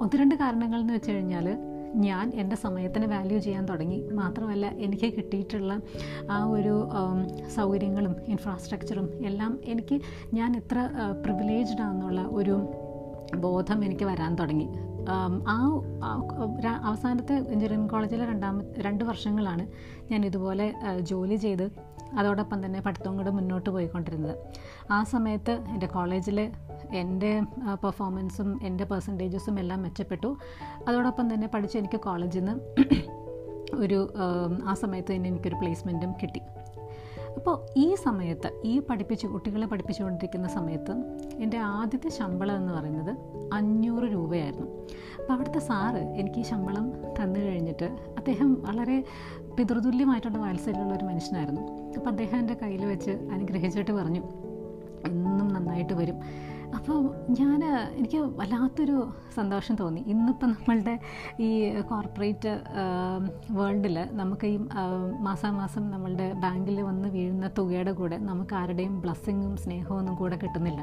ഒന്ന് 0.00 0.18
രണ്ട് 0.20 0.34
കാരണങ്ങൾ 0.34 0.80
എന്ന് 0.80 0.94
വെച്ച് 0.94 1.10
കഴിഞ്ഞാൽ 1.10 1.58
ഞാൻ 1.94 2.32
എന്റെ 2.34 2.56
സമയത്തിന് 2.56 3.06
വാല്യൂ 3.06 3.38
ചെയ്യാൻ 3.38 3.66
തുടങ്ങി. 3.66 4.08
മാത്രമല്ല 4.12 4.66
എനിക്ക് 4.66 5.14
കിട്ടിയിട്ടുള്ള 5.14 5.80
ആ 6.30 6.44
ഒരു 6.44 6.88
സൗകര്യങ്ങളും 7.56 8.16
ഇൻഫ്രാസ്ട്രക്ചറും 8.26 9.26
എല്ലാം 9.26 9.58
എനിക്ക് 9.64 10.00
ഞാൻ 10.34 10.56
എത്ര 10.56 10.90
പ്രിവിലേജ്ഡ് 11.24 11.82
ആണെന്നുള്ള 11.82 12.20
ഒരു 12.20 12.68
ബോധം 13.36 13.84
എനിക്ക് 13.84 14.04
വരാൻ 14.04 14.34
തുടങ്ങി. 14.34 14.68
ആ 15.08 16.76
അവസാനത്തെ 16.82 17.34
എഞ്ചിനീയറിംഗ് 17.36 17.90
കോളേജിലെ 17.90 18.24
രണ്ടാമത്തെ 18.24 18.82
രണ്ട് 18.82 19.04
വർഷങ്ങളാണ് 19.04 19.66
ഞാൻ 20.12 20.26
ഇതുപോലെ 20.26 20.74
ജോലി 21.00 21.36
ചെയ്ത് 21.36 21.70
അതോടൊപ്പം 22.18 22.66
തന്നെ 22.66 22.80
പഠിത്തവും 22.80 23.16
കൂടെ 23.16 23.30
മുന്നോട്ട് 23.30 23.70
പോയിക്കൊണ്ടിരുന്നത്. 23.70 24.36
ആ 24.90 25.02
സമയത്ത് 25.02 25.50
എന്റെ 25.50 25.86
കോളേജിൽ 25.86 26.50
എന്റെ 26.92 27.40
പെർഫോമൻസും 27.84 28.60
എന്റെ 28.62 28.84
പെർസെന്റേജസും 28.84 29.58
എല്ലാം 29.58 29.82
മെച്ചപ്പെട്ടു. 29.82 30.36
അതോടൊപ്പം 30.88 31.34
തന്നെ 31.34 31.46
പഠിച്ച് 31.46 31.78
എനിക്ക് 31.78 32.00
കോളേജിൽ 32.00 32.44
നിന്ന് 32.44 32.84
ഒരു 33.76 34.14
ആ 34.64 34.74
സമയത്ത് 34.74 35.14
തന്നെ 35.14 35.28
എനിക്കൊരു 35.28 35.54
പ്ലേസ്മെന്റും 35.54 36.12
കിട്ടി. 36.22 36.40
അപ്പോൾ 37.36 37.66
ഈ 37.76 37.94
സമയത്ത് 37.94 38.60
ഈ 38.64 38.80
പഠിപ്പിച്ച് 38.80 39.26
കുട്ടികളെ 39.26 39.66
പഠിപ്പിച്ചുകൊണ്ടിരിക്കുന്ന 39.66 40.48
സമയത്ത് 40.48 40.92
എന്റെ 41.38 41.58
ആദ്യത്തെ 41.58 42.08
ശമ്പളം 42.08 42.56
എന്ന് 42.56 42.72
പറയുന്നത് 42.72 43.16
അഞ്ഞൂറ് 43.52 44.04
രൂപയായിരുന്നു. 44.04 44.66
അപ്പോൾ 45.20 45.32
അവിടുത്തെ 45.32 45.58
സാറ് 45.58 45.96
എനിക്ക് 45.96 46.38
ഈ 46.38 46.42
ശമ്പളം 46.42 46.92
തന്നു 47.20 47.40
കഴിഞ്ഞിട്ട് 47.40 47.84
അദ്ദേഹം 48.18 48.62
വളരെ 48.62 49.04
പിതൃതുല്യമായിട്ടുള്ള 49.58 50.38
വാത്സല്യമുള്ള 50.38 50.94
ഒരു 50.94 51.04
മനുഷ്യനായിരുന്നു. 51.04 51.60
അപ്പോൾ 51.96 52.10
അദ്ദേഹം 52.10 52.38
എന്റെ 52.38 52.54
കയ്യിൽ 52.54 52.84
വെച്ച് 52.84 53.10
അനുഗ്രഹിച്ചിട്ട് 53.10 53.90
പറഞ്ഞു 53.90 54.22
എന്നും 55.06 55.48
നന്നായിട്ട് 55.48 55.92
വരും. 55.92 56.18
അപ്പോൾ 56.76 57.14
ഞാൻ 57.30 57.64
എനിക്ക് 57.96 58.16
വല്ലാത്തൊരു 58.16 59.08
സന്തോഷം 59.34 59.74
തോന്നി. 59.74 60.00
ഇന്നിപ്പോൾ 60.06 60.46
നമ്മളുടെ 60.46 60.98
ഈ 61.40 61.80
കോർപ്പറേറ്റ് 61.80 62.60
വേൾഡിൽ 63.50 64.08
നമുക്ക് 64.12 64.46
ഈ 64.46 64.56
മാസാമാസം 65.20 65.90
നമ്മളുടെ 65.90 66.32
ബാങ്കിൽ 66.32 66.80
വന്ന് 66.80 67.08
വീഴുന്ന 67.08 67.50
തുകയുടെ 67.58 67.92
കൂടെ 67.92 68.18
നമുക്ക് 68.18 68.54
ആരുടെയും 68.54 69.00
ബ്ലസ്സിങ്ങും 69.00 69.56
സ്നേഹവും 69.56 69.98
ഒന്നും 69.98 70.14
കൂടെ 70.14 70.36
കിട്ടുന്നില്ല. 70.36 70.82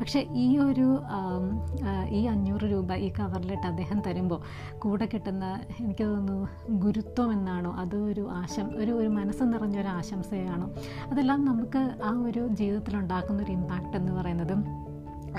പക്ഷേ 0.00 0.20
ഈ 0.34 0.58
ഒരു 0.58 1.00
ഈ 2.08 2.26
അഞ്ഞൂറ് 2.26 2.62
രൂപ 2.62 2.94
ഈ 2.94 3.12
കവറിലിട്ട് 3.18 3.66
അദ്ദേഹം 3.66 4.00
തരുമ്പോൾ 4.06 4.40
കൂടെ 4.78 5.08
കിട്ടുന്ന 5.14 5.60
എനിക്ക് 5.80 6.04
തോന്നുന്നു 6.04 6.48
ഗുരുത്വം 6.68 7.32
എന്നാണോ 7.32 7.72
അത് 7.72 7.96
ഒരു 7.96 8.28
ആശം 8.30 8.68
ഒരു 8.76 8.92
ഒരു 8.92 9.08
മനസ്സ് 9.08 9.42
നിറഞ്ഞൊരു 9.42 9.88
ആശംസയാണോ? 9.88 10.68
അതെല്ലാം 11.10 11.44
നമുക്ക് 11.44 11.82
ആ 12.04 12.12
ഒരു 12.28 12.48
ജീവിതത്തിൽ 12.48 12.96
ഉണ്ടാക്കുന്ന 12.96 13.42
ഒരു 13.42 13.52
ഇമ്പാക്റ്റ് 13.52 13.96
എന്ന് 13.96 14.12
പറയുന്നത് 14.12 14.91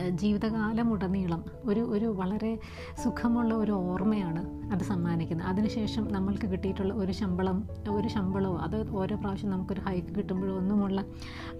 ജീവിതകാലം 0.10 0.92
ഉടനീളം 0.92 1.46
ഒരു 1.66 1.80
ഒരു 1.80 2.06
വളരെ 2.06 2.60
സുഖമുള്ള 3.04 3.54
ഒരു 3.54 3.72
ഓർമ്മയാണ് 3.72 4.72
അത് 4.72 4.80
സമ്മാനിക്കുന്നത്. 4.80 5.48
അതിനുശേഷം 5.48 6.08
നമ്മൾക്ക് 6.12 6.48
കിട്ടിയിട്ടുള്ള 6.48 6.94
ഒരു 6.94 7.12
ശമ്പളം 7.12 7.70
ഒരു 7.92 8.08
ശമ്പളമോ 8.08 8.58
അത് 8.58 8.90
ഓരോ 8.90 9.16
പ്രാവശ്യം 9.16 9.50
നമുക്കൊരു 9.50 9.82
ഹൈക്ക് 9.82 10.16
കിട്ടുമ്പോഴോ 10.16 10.58
ഒന്നുമുള്ള 10.58 11.06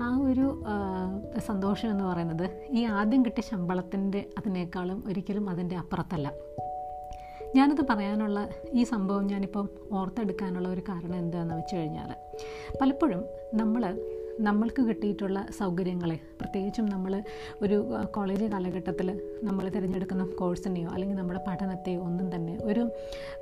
ആ 0.02 0.18
ഒരു 0.18 0.64
സന്തോഷം 1.40 1.90
എന്ന് 1.90 2.04
പറയുന്നത് 2.04 2.68
ഈ 2.70 2.84
ആദ്യം 2.84 3.26
കിട്ടിയ 3.26 3.44
ശമ്പളത്തിന്റെ 3.44 4.30
അതിനേക്കാളും 4.38 5.04
ഒരിക്കലും 5.08 5.50
അതിന്റെ 5.50 5.76
അപ്പുറത്തല്ല. 5.76 6.32
ഞാനത് 7.56 7.88
പറയാനുള്ള 7.90 8.50
ഈ 8.74 8.84
സംഭവം 8.84 9.28
ഞാനിപ്പം 9.28 9.70
ഓർത്തെടുക്കാനുള്ള 9.92 10.70
ഒരു 10.70 10.82
കാരണം 10.82 11.16
എന്താണെന്ന് 11.16 11.56
വെച്ച് 11.56 11.76
കഴിഞ്ഞാൽ 11.76 12.16
പലപ്പോഴും 12.82 13.24
നമ്മൾ 13.54 14.00
നമ്മൾക്ക് 14.40 14.82
കിട്ടിയിട്ടുള്ള 14.82 15.48
സൗകര്യങ്ങളെ 15.58 16.20
പ്രത്യേകിച്ചും 16.40 16.86
നമ്മൾ 16.86 17.24
ഒരു 17.62 17.96
കോളേജ് 18.12 18.46
കാലഘട്ടത്തിൽ 18.46 19.20
നമ്മൾ 19.44 19.70
തിരഞ്ഞെടുക്കുന്ന 19.70 20.26
കോഴ്സിനെയോ 20.26 20.90
അല്ലെങ്കിൽ 20.90 21.18
നമ്മുടെ 21.18 21.40
പഠനത്തെയോ 21.48 22.02
ഒന്നും 22.02 22.36
തന്നെ 22.36 22.58
ഒരു 22.64 22.92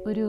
ഒരു 0.07 0.27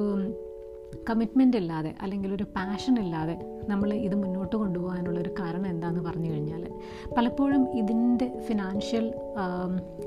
കമ്മിറ്റ്മെന്റ് 1.09 1.57
ഇല്ലാതെ 1.57 1.95
അല്ലെങ്കിൽ 2.03 2.35
ഒരു 2.35 2.45
പാഷൻ 2.45 2.99
ഇല്ലാതെ 2.99 3.37
നമ്മൾ 3.69 3.95
ഇത് 3.95 4.15
മുന്നോട്ട് 4.15 4.57
കൊണ്ടുപോകാനുള്ള 4.57 5.21
ഒരു 5.21 5.35
കാരണം 5.41 5.67
എന്താണെന്ന് 5.67 6.11
പറഞ്ഞു 6.11 6.31
കഴിഞ്ഞാൽ 6.31 6.71
പലപ്പോഴും 7.17 7.69
ഇതിന്റെ 7.73 8.41
ഫിനാൻഷ്യൽ 8.49 9.15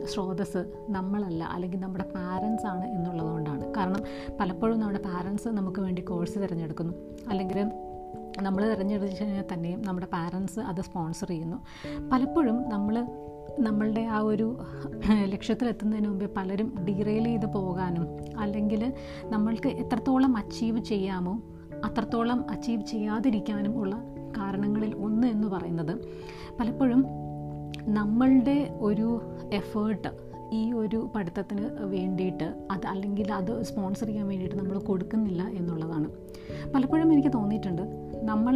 സ്രോതസ് 0.04 0.66
നമ്മളല്ല 0.90 1.44
അല്ലെങ്കിൽ 1.44 1.80
നമ്മുടെ 1.80 2.04
പാരൻസ് 2.04 2.66
ആണ് 2.66 2.86
എന്നുള്ളതുകൊണ്ടാണ്. 2.86 3.74
കാരണം 3.78 4.04
പലപ്പോഴും 4.40 4.80
നമ്മുടെ 4.80 5.00
പാരൻസ് 5.00 5.48
നമുക്ക് 5.48 5.80
വേണ്ടി 5.82 6.02
കോഴ്സ് 6.02 6.40
തിരഞ്ഞെടുക്കുന്നു. 6.40 6.94
അല്ലെങ്കിൽ 7.30 7.72
നമ്മൾ 8.42 8.74
തിരഞ്ഞെടുത്ത് 8.74 9.16
കഴിഞ്ഞാൽ 9.22 9.46
തന്നെയും 9.54 9.82
നമ്മുടെ 9.82 10.06
പാരൻസ് 10.06 10.60
അത് 10.60 10.82
സ്പോൺസർ 10.82 11.28
ചെയ്യുന്നു. 11.28 11.58
പലപ്പോഴും 12.12 12.70
നമ്മൾ 12.70 12.96
നമ്മളുടെ 13.60 14.02
ആ 14.02 14.20
ഒരു 14.20 14.48
ലക്ഷ്യത്തിലെത്തുന്നതിന് 15.26 16.08
മുമ്പേ 16.08 16.26
പലരും 16.38 16.86
ഡീറെയിൽ 16.86 17.24
ചെയ്ത് 17.24 17.46
പോകാനും 17.46 18.06
അല്ലെങ്കിൽ 18.38 18.82
നമ്മൾക്ക് 19.30 19.68
എത്രത്തോളം 19.68 20.38
അച്ചീവ് 20.38 20.80
ചെയ്യാമോ 20.84 21.34
അത്രത്തോളം 21.84 22.46
അച്ചീവ് 22.50 22.82
ചെയ്യാതിരിക്കാനും 22.82 23.78
ഉള്ള 23.78 23.96
കാരണങ്ങളിൽ 24.38 24.96
ഒന്ന് 24.96 25.28
എന്ന് 25.28 25.48
പറയുന്നത് 25.48 25.94
പലപ്പോഴും 26.60 27.02
നമ്മളുടെ 27.90 28.58
ഒരു 28.82 29.08
എഫേർട്ട് 29.54 30.12
ഈ 30.54 30.72
ഒരു 30.74 31.10
പഠിത്തത്തിന് 31.16 31.84
വേണ്ടിയിട്ട് 31.84 32.56
അത് 32.72 32.88
അല്ലെങ്കിൽ 32.88 33.34
അത് 33.34 33.64
സ്പോൺസർ 33.64 34.08
ചെയ്യാൻ 34.08 34.28
വേണ്ടിയിട്ട് 34.28 34.56
നമ്മൾ 34.56 34.78
കൊടുക്കുന്നില്ല 34.80 35.44
എന്നുള്ളതാണ്. 35.44 36.08
പലപ്പോഴും 36.76 37.14
എനിക്ക് 37.14 37.34
തോന്നിയിട്ടുണ്ട് 37.34 37.84
നമ്മൾ 38.26 38.56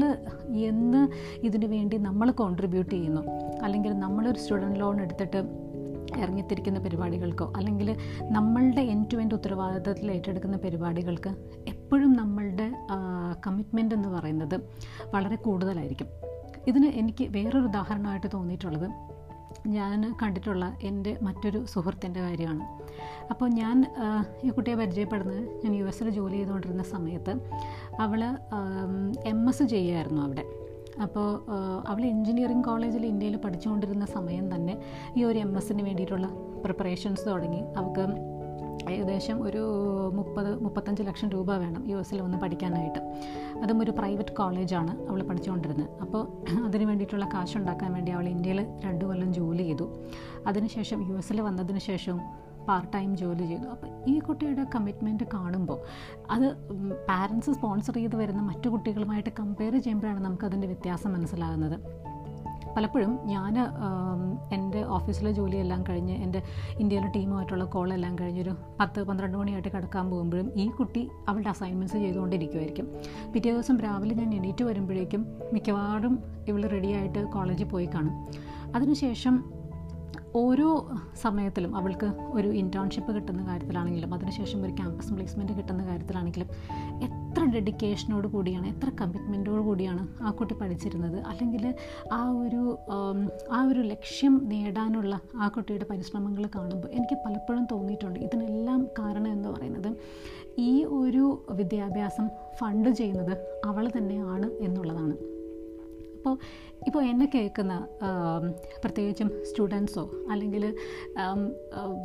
എന്ന് 0.70 1.02
ഇതിനു 1.46 1.68
വേണ്ടി 1.68 1.98
നമ്മൾ 2.08 2.32
കോൺട്രിബ്യൂട്ട് 2.42 2.94
ചെയ്യുന്നു. 2.96 3.24
അല്ലെങ്കിൽ 3.64 3.92
നമ്മളൊരു 4.06 4.40
സ്റ്റുഡന്റ് 4.40 4.80
ലോൺ 4.80 5.02
എടുത്തിട്ട് 5.02 5.42
ഇറങ്ങിത്തിരിക്കുന്ന 6.18 6.80
പരിപാടികൾക്കോ 6.80 7.46
അല്ലെങ്കിൽ 7.58 7.90
നമ്മളുടെ 8.38 8.82
എൻ 8.94 9.02
ടു 9.14 9.18
എൻഡ് 9.18 9.36
ഉത്തരവാദിത്തത്തിൽ 9.36 10.12
ഏറ്റെടുക്കുന്ന 10.12 10.58
പരിപാടികൾക്ക് 10.58 11.32
എപ്പോഴും 11.68 12.14
നമ്മളുടെ 12.14 12.68
കമ്മിറ്റ്മെന്റ് 13.48 13.96
എന്ന് 13.96 14.10
പറയുന്നത് 14.10 14.56
വളരെ 15.14 15.36
കൂടുതലായിരിക്കും. 15.36 16.10
ഇതിന് 16.68 16.90
എനിക്ക് 17.02 17.24
വേറൊരു 17.36 17.68
ഉദാഹരണമായിട്ട് 17.68 18.28
തോന്നിയിട്ടുള്ളത്. 18.34 18.88
ഞാൻ 19.68 20.16
കണ്ടിട്ടുള്ള 20.22 20.78
എന്റെ 20.84 21.18
മറ്റൊരു 21.22 21.66
സുഹൃത്തിന്റെ 21.66 22.20
കാര്യമാണ്. 22.20 22.66
അപ്പോൾ 23.32 23.50
ഞാൻ 23.50 23.86
ഈ 24.44 24.50
കുട്ടിയെ 24.50 24.76
പരിചയപ്പെടുന്നത് 24.76 25.66
ഞാൻ 25.66 25.76
യു 25.76 25.86
എസിൽ 25.86 26.10
ജോലി 26.10 26.34
ചെയ്തുകൊണ്ടിരുന്ന 26.34 26.84
സമയത്ത് 26.84 27.34
അവൾ 28.00 28.24
എം 29.26 29.50
എസ് 29.50 29.64
ചെയ്യുമായിരുന്നു 29.64 30.22
അവിടെ. 30.22 30.46
അപ്പോൾ 31.02 31.46
അവൾ 31.88 32.06
എൻജിനീയറിംഗ് 32.06 32.64
കോളേജിൽ 32.64 33.06
ഇന്ത്യയിൽ 33.06 33.36
പഠിച്ചുകൊണ്ടിരുന്ന 33.36 34.06
സമയം 34.06 34.56
തന്നെ 34.56 34.82
ഈ 35.18 35.24
ഒരു 35.24 35.40
എം 35.40 35.58
എസിന് 35.58 35.84
വേണ്ടിയിട്ടുള്ള 35.84 36.28
പ്രിപ്പറേഷൻസ് 36.64 37.28
തുടങ്ങി. 37.28 37.62
അവൾക്ക് 37.78 38.39
ഏകദേശം 38.88 39.44
ഒരു 39.44 39.62
മുപ്പത് 40.14 40.64
മുപ്പത്തഞ്ച് 40.64 41.04
ലക്ഷം 41.04 41.30
രൂപ 41.30 41.56
വേണം 41.56 41.90
യു 41.90 41.98
എസിൽ 41.98 42.22
വന്ന് 42.22 42.38
പഠിക്കാനായിട്ട്. 42.38 43.00
അതും 43.64 43.82
ഒരു 43.82 43.92
പ്രൈവറ്റ് 43.92 44.34
കോളേജാണ് 44.34 45.10
അവൾ 45.10 45.24
പഠിച്ചുകൊണ്ടിരുന്നത്. 45.24 45.90
അപ്പോൾ 46.02 46.46
അതിന് 46.68 46.84
വേണ്ടിയിട്ടുള്ള 46.84 47.26
കാശുണ്ടാക്കാൻ 47.26 47.94
വേണ്ടി 47.94 48.12
അവൾ 48.12 48.28
ഇന്ത്യയിൽ 48.30 48.68
രണ്ട് 48.86 49.06
കൊല്ലം 49.06 49.34
ജോലി 49.34 49.64
ചെയ്തു. 49.64 50.00
അതിനുശേഷം 50.48 51.12
യു 51.12 51.18
എസിൽ 51.18 51.42
വന്നതിന് 51.42 51.80
ശേഷം 51.80 52.20
പാർട്ട് 52.68 52.94
ടൈം 52.94 53.18
ജോലി 53.18 53.46
ചെയ്തു. 53.46 53.68
അപ്പോൾ 53.68 54.10
ഈ 54.10 54.20
കുട്ടിയുടെ 54.20 54.66
കമ്മിറ്റ്മെന്റ് 54.76 55.24
കാണുമ്പോൾ 55.34 55.80
അത് 56.30 56.56
പാരൻസ് 56.94 57.52
സ്പോൺസർ 57.52 57.94
ചെയ്ത് 57.94 58.16
വരുന്ന 58.16 58.42
മറ്റു 58.42 58.70
കുട്ടികളുമായിട്ട് 58.70 59.30
കമ്പയർ 59.40 59.78
ചെയ്യുമ്പോഴാണ് 59.78 60.20
നമുക്കതിന്റെ 60.20 60.68
വ്യത്യാസം 60.68 61.14
മനസ്സിലാകുന്നത്. 61.14 62.09
പലപ്പോഴും 62.76 63.20
ഞാൻ 63.26 63.58
എന്റെ 64.54 64.84
ഓഫീസിലെ 64.84 65.32
ജോലിയെല്ലാം 65.32 65.84
കഴിഞ്ഞ് 65.90 66.16
എന്റെ 66.16 66.44
ഇന്ത്യയിലെ 66.80 67.08
ടീമുമായിട്ടുള്ള 67.08 67.66
കോളെല്ലാം 67.66 68.20
കഴിഞ്ഞൊരു 68.20 68.56
പത്ത് 68.80 69.04
പന്ത്രണ്ട് 69.04 69.38
മണിയായിട്ട് 69.38 69.70
കിടക്കാൻ 69.70 70.10
പോകുമ്പോഴും 70.10 70.52
ഈ 70.56 70.68
കുട്ടി 70.70 71.10
അവളുടെ 71.28 71.50
അസൈൻമെന്റ്സ് 71.50 71.98
ചെയ്തുകൊണ്ടിരിക്കുമായിരിക്കും 71.98 72.88
പിറ്റേ 73.34 73.52
ദിവസം 73.52 73.80
രാവിലെ 73.80 74.16
ഞാൻ 74.16 74.36
എണീറ്റ് 74.36 74.64
വരുമ്പോഴേക്കും 74.64 75.26
മിക്കവാറും 75.54 76.20
ഇവൾ 76.48 76.68
റെഡിയായിട്ട് 76.68 77.24
കോളേജിൽ 77.26 77.68
പോയി 77.68 77.86
കാണും. 77.86 78.28
അതിനുശേഷം 78.76 79.59
ഓരോ 80.36 80.90
സമയത്തിലും 81.22 81.76
അവൾക്ക് 81.76 82.06
ഒരു 82.32 82.48
ഇന്റേൺഷിപ്പ് 82.48 83.16
കിട്ടുന്ന 83.16 83.48
കാര്യത്തിലാണെങ്കിലും 83.48 84.14
അതിനുശേഷം 84.14 84.64
ഒരു 84.64 84.72
ക്യാമ്പസ് 84.72 85.14
പ്ലേസ്മെന്റ് 85.14 85.54
കിട്ടുന്ന 85.54 85.86
കാര്യത്തിലാണെങ്കിലും 85.86 86.50
എത്ര 87.02 87.44
ഡെഡിക്കേഷനോട് 87.44 88.28
കൂടിയാണ് 88.28 88.68
എത്ര 88.68 88.90
കമ്മിറ്റ്മെന്റോട് 89.02 89.62
കൂടിയാണ് 89.62 90.24
ആ 90.24 90.32
കുട്ടി 90.32 90.56
പഠിച്ചിരുന്നത്. 90.56 91.22
അല്ലെങ്കിൽ 91.22 91.74
ആ 92.14 92.30
ഒരു 92.30 92.78
ആ 93.52 93.64
ഒരു 93.64 93.80
ലക്ഷ്യം 93.80 94.42
നേടാനുള്ള 94.44 95.20
ആ 95.36 95.48
കുട്ടിയുടെ 95.48 95.86
പരിശ്രമങ്ങൾ 95.90 96.50
കാണുമ്പോൾ 96.56 96.88
എനിക്ക് 96.88 97.18
പലപ്പോഴും 97.26 97.68
തോന്നിയിട്ടുണ്ട്. 97.72 98.20
ഇതിനെല്ലാം 98.20 98.88
കാരണം 99.00 99.32
എന്ന് 99.32 99.50
പറയുന്നത് 99.50 99.98
ഈ 100.60 100.84
ഒരു 100.84 101.46
വിദ്യാഭ്യാസം 101.52 102.30
ഫണ്ട് 102.60 102.90
ചെയ്യുന്നത് 102.90 103.66
അവൾ 103.66 103.92
തന്നെയാണ് 103.98 104.52
എന്നുള്ളതാണ്. 104.60 105.39
അപ്പോൾ 106.20 106.38
ഇപ്പോൾ 106.88 107.04
എന്നെ 107.04 107.32
കേൾക്കുന്ന 107.36 107.88
പ്രത്യേകിച്ചും 108.84 109.32
സ്റ്റുഡൻസോ 109.44 110.12
അല്ലെങ്കിൽ 110.30 110.76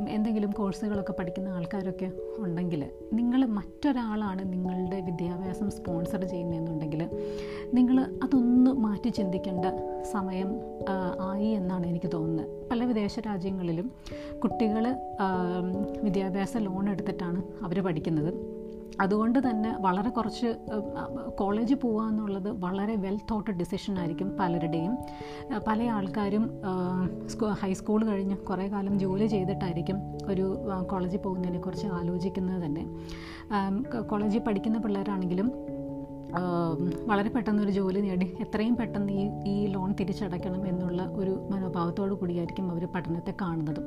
എന്തെങ്കിലും 0.09 0.51
കോഴ്സുകളൊക്കെ 0.51 1.13
പഠിക്കുന്ന 1.13 1.49
ആൾക്കാരൊക്കെ 1.49 2.11
ഉണ്ടെങ്കിൽ 2.39 2.91
നിങ്ങൾ 3.13 3.45
മറ്റൊരാളാണ് 3.45 4.53
നിങ്ങളുടെ 4.53 5.01
വിദ്യാഭ്യാസം 5.01 5.71
സ്പോൺസർ 5.71 6.25
ചെയ്യുന്നതെന്നുണ്ടെങ്കിൽ 6.25 7.11
നിങ്ങൾ 7.75 8.01
അതൊന്ന് 8.23 8.71
മാറ്റി 8.71 9.09
ചിന്തിക്കേണ്ട 9.09 9.67
സമയം 10.03 10.61
ആയി 11.21 11.47
എന്നാണ് 11.47 11.87
എനിക്ക് 11.87 12.11
തോന്നുന്നത്. 12.15 12.69
പല 12.71 12.85
വിദേശ 12.85 13.19
രാജ്യങ്ങളിലും 13.19 13.93
കുട്ടികൾ 14.43 14.85
വിദ്യാഭ്യാസ 16.03 16.57
ലോൺ 16.57 16.91
എടുത്തിട്ടാണ് 16.91 17.43
അവർ 17.65 17.85
പഠിക്കുന്നത്. 17.85 18.54
അതുകൊണ്ട് 19.01 19.51
തന്നെ 19.51 19.77
വളരെ 19.81 20.11
കുറച്ച് 20.11 20.57
കോളേജിൽ 21.39 21.75
പോകുക 21.75 22.03
എന്നുള്ളത് 22.09 22.49
വളരെ 22.49 22.97
വെൽ 22.97 23.17
തോട്ട് 23.31 23.51
ഡിസിഷൻ 23.51 23.99
ആയിരിക്കും 23.99 24.37
പലരുടെയും. 24.41 24.99
പല 25.69 25.83
ആൾക്കാരും 25.83 26.45
ഹൈസ്കൂൾ 27.63 28.07
കഴിഞ്ഞ് 28.07 28.37
കുറേ 28.37 28.69
കാലം 28.69 28.99
ജോലി 28.99 29.27
ചെയ്തിട്ടായിരിക്കും 29.27 29.99
ഒരു 30.27 30.47
കോളേജിൽ 30.91 31.19
പോകുന്നതിനെക്കുറിച്ച് 31.19 31.87
ആലോചിക്കുന്നത് 31.87 32.67
തന്നെ. 32.67 32.85
കോളേജിൽ 34.11 34.39
പഠിക്കുന്ന 34.39 34.79
പിള്ളേരാണെങ്കിലും 34.79 35.53
വളരെ 37.07 37.29
പെട്ടെന്ന് 37.29 37.63
ഒരു 37.63 37.71
ജോലി 37.71 38.01
നേടി 38.01 38.37
എത്രയും 38.41 38.77
പെട്ടെന്ന് 38.77 39.13
ഈ 39.13 39.25
ഈ 39.47 39.67
ലോൺ 39.67 39.95
തിരിച്ചടയ്ക്കണം 40.01 40.69
എന്നുള്ള 40.69 41.03
ഒരു 41.03 41.49
മനോഭാവത്തോടു 41.51 42.15
കൂടിയായിരിക്കും 42.15 42.71
അവർ 42.71 42.87
പഠനത്തെ 42.87 43.35
കാണുന്നതും. 43.43 43.87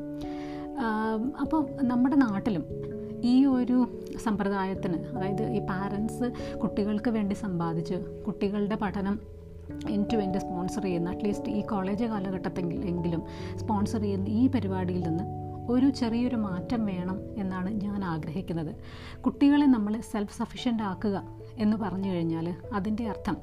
അപ്പോൾ 1.41 1.61
നമ്മുടെ 1.83 2.15
നാട്ടിലും 2.15 2.63
ഈ 3.23 3.45
ഒരു 3.45 3.87
സമ്പ്രദായത്തിന് 4.17 4.97
അതായത് 5.15 5.49
ഈ 5.49 5.59
പാരൻസ് 5.59 6.31
കുട്ടികൾക്ക് 6.57 7.09
വേണ്ടി 7.09 7.35
സമ്പാദിച്ച് 7.35 7.95
കുട്ടികളുടെ 8.27 8.75
പഠനം 8.75 9.19
എൻ 9.89 10.05
ടു 10.13 10.15
എന്റെ 10.15 10.39
സ്പോൺസർ 10.39 10.83
ചെയ്യുന്ന 10.83 11.09
അറ്റ്ലീസ്റ്റ് 11.09 11.51
ഈ 11.51 11.61
കോളേജ് 11.61 12.05
കാലഘട്ടത്തെങ്കിൽ 12.05 12.85
എങ്കിലും 12.85 13.23
സ്പോൺസർ 13.57 14.01
ചെയ്യുന്ന 14.01 14.27
ഈ 14.27 14.47
പരിപാടിയിൽ 14.47 15.01
നിന്ന് 15.01 15.23
ഒരു 15.69 15.89
ചെറിയൊരു 15.89 16.35
മാറ്റം 16.35 16.85
വേണം 16.85 17.21
എന്നാണ് 17.37 17.69
ഞാൻ 17.69 18.05
ആഗ്രഹിക്കുന്നത്. 18.05 18.75
കുട്ടികളെ 19.21 19.65
നമ്മൾ 19.65 20.01
സെൽഫ് 20.01 20.33
സഫിഷ്യന്റ് 20.33 20.83
ആക്കുക 20.83 21.23
എന്ന് 21.57 21.77
പറഞ്ഞു 21.77 22.13
കഴിഞ്ഞാൽ 22.13 22.55
അതിന്റെ 22.73 23.09
അർത്ഥം 23.09 23.37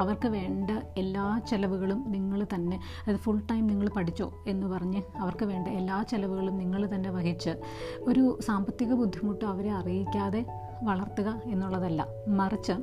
അവർക്ക് 0.00 0.28
വേണ്ട 0.28 0.70
എല്ലാ 0.98 1.40
ചിലവുകളും 1.48 2.04
നിങ്ങൾ 2.08 2.46
തന്നെ 2.54 2.80
അത് 3.08 3.16
ഫുൾ 3.16 3.40
ടൈം 3.50 3.66
നിങ്ങൾ 3.66 3.88
പഠിച്ചോ 3.96 4.32
എന്ന് 4.46 4.66
പറഞ്ഞ് 4.66 5.02
അവർക്ക് 5.18 5.44
വേണ്ട 5.44 5.68
എല്ലാ 5.68 6.02
ചിലവുകളും 6.02 6.56
നിങ്ങൾ 6.56 6.90
തന്നെ 6.94 7.10
വഹിച്ച് 7.10 7.52
ഒരു 8.00 8.38
സാമ്പത്തിക 8.42 8.94
ബുദ്ധിമുട്ട് 8.94 9.44
അവരെ 9.44 9.70
അറിയിക്കാതെ 9.70 10.44
വളർത്തുക 10.82 11.42
എന്നുള്ളതല്ല. 11.46 12.06
മറിച്ച് 12.28 12.74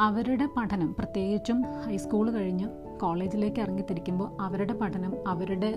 അവരുടെ 0.00 0.48
പഠനം 0.56 0.94
പ്രത്യേകിച്ചും 0.98 1.62
ഹൈസ്കൂൾ 1.86 2.30
കഴിഞ്ഞ് 2.30 2.66
കോളേജിലേക്ക് 3.02 3.60
ഇറങ്ങിത്തിരിക്കുമ്പോൾ 3.64 4.28
അവരുടെ 4.44 4.74
പഠനം 4.80 5.12
അവരുടെ 5.30 5.70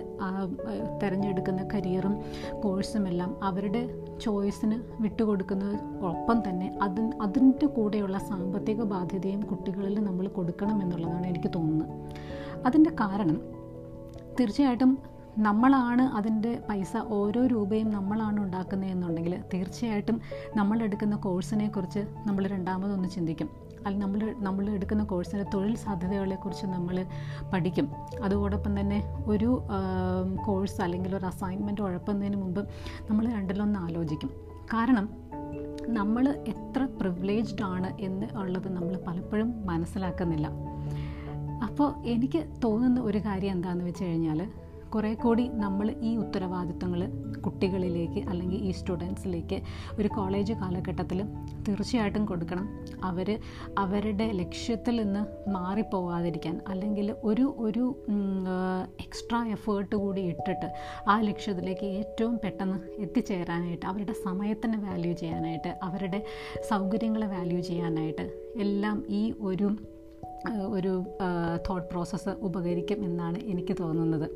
തിരഞ്ഞെടുക്കുന്ന 1.00 1.62
കരിയറും 1.74 2.14
കോഴ്സും 2.62 3.04
എല്ലാം 3.10 3.32
അവരുടെ 3.48 3.82
ചോയ്സിന് 4.24 4.78
വിട്ടുകൊടുക്കുന്ന 5.02 5.64
ഒപ്പം 6.10 6.38
തന്നെ 6.46 6.68
അത് 6.86 7.02
അതിന്റെ 7.26 7.68
കൂടെയുള്ള 7.76 8.18
സാമ്പത്തിക 8.30 8.82
ബാധ്യതയും 8.94 9.42
കുട്ടികളിൽ 9.50 9.98
നമ്മൾ 10.08 10.28
കൊടുക്കണം 10.38 10.78
എന്നുള്ളതാണ് 10.84 11.26
എനിക്ക് 11.32 11.52
തോന്നുന്നത്. 11.56 11.92
അതിന്റെ 12.66 12.92
കാരണം 13.02 13.38
തീർച്ചയായിട്ടും 14.38 14.90
നമ്മളാണ് 15.46 16.04
അതിന്റെ 16.18 16.52
പൈസ 16.68 16.92
ഓരോ 17.16 17.40
രൂപയും 17.52 17.88
നമ്മളാണ് 17.96 18.38
ഉണ്ടാക്കുന്നത് 18.44 18.90
എന്നുണ്ടെങ്കിൽ 18.94 19.34
തീർച്ചയായിട്ടും 19.52 20.16
നമ്മളെടുക്കുന്ന 20.56 21.16
കോഴ്സിനെ 21.26 21.66
കുറിച്ച് 21.68 22.02
നമ്മൾ 22.28 22.44
രണ്ടാമതൊന്ന് 22.54 23.08
ചിന്തിക്കും. 23.16 23.48
അല്ലെങ്കിൽ 23.86 24.04
നമ്മൾ 24.04 24.34
നമ്മൾ 24.46 24.70
എടുക്കുന്ന 24.70 25.04
കോഴ്സിന്റെ 25.04 25.46
തൊഴിൽ 25.54 25.74
സാധ്യതകളെക്കുറിച്ച് 25.76 26.66
നമ്മൾ 26.66 26.96
പഠിക്കും. 27.52 27.88
അതോടൊപ്പം 28.22 28.80
തന്നെ 28.80 28.98
ഒരു 29.26 29.50
കോഴ്സ് 30.46 30.80
അല്ലെങ്കിൽ 30.80 31.16
ഒരു 31.16 31.26
അസൈൻമെന്റ് 31.26 31.82
ഉഴപ്പുന്നതിന് 31.82 32.36
മുമ്പ് 32.36 32.60
നമ്മൾ 33.10 33.26
രണ്ടിലൊന്ന് 33.32 33.78
ആലോചിക്കും. 33.78 34.30
കാരണം 34.74 35.08
നമ്മൾ 35.98 36.24
എത്ര 36.28 36.82
പ്രിവിലേജ്ഡ് 37.00 37.64
ആണ് 37.74 37.90
എന്ന് 38.00 38.26
ഉള്ളത് 38.34 38.68
നമ്മൾ 38.76 38.94
പലപ്പോഴും 39.06 39.66
മനസ്സിലാക്കുന്നില്ല. 39.66 40.46
അപ്പോൾ 41.66 41.88
എനിക്ക് 42.12 42.40
തോന്നുന്ന 42.64 43.00
ഒരു 43.00 43.18
കാര്യം 43.18 43.52
എന്താണെന്ന് 43.52 43.84
വെച്ച് 43.84 44.04
കഴിഞ്ഞാൽ 44.04 44.40
കുറേ 44.96 45.14
കൂടി 45.14 45.48
നമ്മൾ 45.48 45.86
ഈ 46.00 46.16
ഉത്തരവാദിത്തങ്ങൾ 46.16 47.00
കുട്ടികളിലേക്ക് 47.40 48.20
അല്ലെങ്കിൽ 48.28 48.58
ഈ 48.58 48.70
സ്റ്റുഡൻസിലേക്ക് 48.70 49.62
ഒരു 49.98 50.08
കോളേജ് 50.08 50.52
കാലഘട്ടത്തിൽ 50.52 51.18
തീർച്ചയായിട്ടും 51.68 52.26
കൊടുക്കണം. 52.26 52.66
അവർ 53.04 53.28
അവരുടെ 53.78 54.26
ലക്ഷ്യത്തിൽ 54.32 54.96
നിന്ന് 54.96 55.22
മാറിപ്പോവാതിരിക്കാൻ 55.50 56.60
അല്ലെങ്കിൽ 56.68 57.14
ഒരു 57.24 57.46
ഒരു 57.58 57.84
എക്സ്ട്രാ 59.00 59.40
എഫേർട്ട് 59.46 59.96
കൂടി 59.96 60.20
ഇട്ടിട്ട് 60.20 60.68
ആ 61.08 61.20
ലക്ഷ്യത്തിലേക്ക് 61.20 61.86
ഏറ്റവും 61.86 62.38
പെട്ടെന്ന് 62.38 62.78
എത്തിച്ചേരാനായിട്ട് 63.02 63.86
അവരുടെ 63.86 64.12
സമയത്തിന് 64.24 64.78
വാല്യൂ 64.86 65.12
ചെയ്യാനായിട്ട് 65.12 65.72
അവരുടെ 65.82 66.20
സൗകര്യങ്ങളെ 66.68 67.26
വാല്യൂ 67.26 67.60
ചെയ്യാനായിട്ട് 67.60 68.26
എല്ലാം 68.60 69.04
ഈ 69.08 69.34
ഒരു 69.42 69.68
ഒരു 70.50 71.04
തോട്ട് 71.68 71.88
പ്രോസസ്സ് 71.88 72.28
ഉപകരിക്കും 72.28 73.04
എന്നാണ് 73.04 73.38
എനിക്ക് 73.38 73.76
തോന്നുന്നത്. 73.80 74.30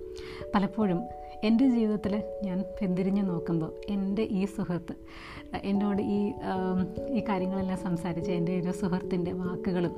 പലപ്പോഴും 0.54 1.02
എന്റെ 1.44 1.68
ജീവിതത്തിൽ 1.68 2.22
ഞാൻ 2.44 2.64
പിന്തിരിഞ്ഞ് 2.80 3.28
നോക്കുമ്പോൾ 3.28 3.70
എന്റെ 3.88 4.22
ഈ 4.22 4.44
സുഹൃത്ത് 4.44 4.94
എന്നോട് 5.64 6.02
ഈ 6.02 6.32
ഈ 7.10 7.20
കാര്യങ്ങളെല്ലാം 7.28 7.78
സംസാരിച്ച 7.78 8.30
എന്റെ 8.30 8.60
ഒരു 8.60 8.72
സുഹൃത്തിന്റെ 8.72 9.32
വാക്കുകളും 9.32 9.94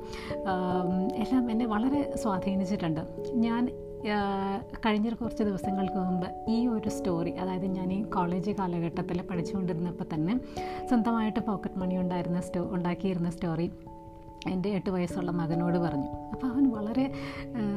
എല്ലാം 1.15 1.51
എന്നെ 1.51 1.65
വളരെ 1.65 2.13
സ്വാധീനിച്ചിട്ടുണ്ട്. 2.15 3.01
ഞാൻ 3.33 3.71
കഴിഞ്ഞ 4.85 5.09
കുറച്ച് 5.09 5.43
ദിവസങ്ങൾക്ക് 5.43 5.95
മുമ്പ് 5.95 6.51
ഈ 6.51 6.67
ഒരു 6.67 6.89
സ്റ്റോറി 6.89 7.31
അതായത് 7.31 7.65
ഞാൻ 7.65 7.93
ഈ 7.93 8.03
കോളേജ് 8.03 8.51
കാലഘട്ടത്തിൽ 8.51 9.21
പഠിച്ചുകൊണ്ടിരുന്നപ്പോൾ 9.21 10.05
തന്നെ 10.13 10.39
സ്വന്തമായിട്ട് 10.89 11.39
പോക്കറ്റ് 11.39 11.75
മണി 11.75 11.97
ഉണ്ടായിരുന്ന 11.97 12.41
സ്റ്റോ 12.41 12.63
ഉണ്ടാക്കിയിരുന്ന 12.63 13.29
സ്റ്റോറി 13.29 13.71
എന്റെ 14.51 14.69
എട്ട് 14.69 14.89
വയസ്സുള്ള 14.89 15.31
മകനോട് 15.31 15.77
പറഞ്ഞു. 15.77 16.09
അപ്പോൾ 16.33 16.47
അവൻ 16.47 16.63
വളരെ 16.69 17.05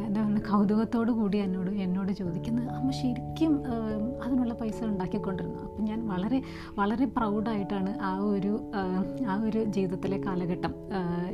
എന്താ 0.07 0.21
പറയുക 0.23 0.43
കൗതുകത്തോടു 0.51 1.13
കൂടി 1.13 1.39
എന്നോട് 1.39 1.71
എന്നോട് 1.71 2.13
ചോദിക്കുന്നത് 2.13 2.69
അമ്മ 2.69 2.91
ശരിക്കും 2.91 3.53
അതിനുള്ള 4.25 4.55
പൈസ 4.55 4.85
ഉണ്ടാക്കിക്കൊണ്ടിരുന്നു? 4.85 5.61
അപ്പം 5.65 5.85
ഞാൻ 5.85 6.09
വളരെ 6.09 6.43
വളരെ 6.79 7.05
പ്രൗഡായിട്ടാണ് 7.05 7.99
ആ 8.01 8.13
ഒരു 8.19 8.53
ആ 9.29 9.37
ഒരു 9.49 9.65
ജീവിതത്തിലെ 9.65 10.19
കാലഘട്ടം 10.27 10.75